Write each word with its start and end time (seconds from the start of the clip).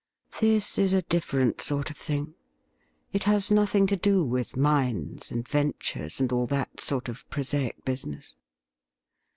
'This 0.41 0.79
is 0.79 0.93
a 0.93 1.03
different 1.03 1.61
sort 1.61 1.91
of 1.91 1.95
thing; 1.95 2.33
it 3.13 3.25
has 3.25 3.51
nothing 3.51 3.85
to 3.85 3.95
do 3.95 4.25
■with 4.25 4.57
mines 4.57 5.29
and 5.29 5.47
ventures 5.47 6.19
and 6.19 6.31
all 6.31 6.47
that 6.47 6.79
sort 6.79 7.07
of 7.07 7.29
prosaic 7.29 7.85
business.' 7.85 8.35